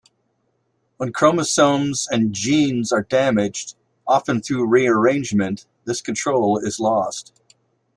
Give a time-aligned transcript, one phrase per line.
[0.97, 3.75] When chromosomes and genes are damaged,
[4.07, 7.31] often through rearrangement, this control is lost.